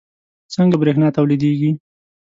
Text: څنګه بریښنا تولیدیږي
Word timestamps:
څنګه 0.53 0.75
بریښنا 0.81 1.07
تولیدیږي 1.17 1.71